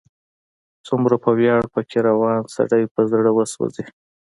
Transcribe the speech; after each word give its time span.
څومره 0.87 1.15
په 1.23 1.29
ویاړ، 1.39 1.63
په 1.73 1.81
کې 1.89 1.97
روان، 2.07 2.41
سړی 2.55 2.83
په 2.93 3.01
زړه 3.11 3.29
وسوځي 3.37 3.85